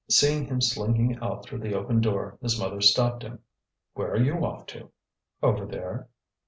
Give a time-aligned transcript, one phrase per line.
[0.09, 3.37] Seeing him slinking out through the open door, his mother stopped him.
[3.93, 4.91] "Where are you off to?"
[5.43, 6.09] "Over there."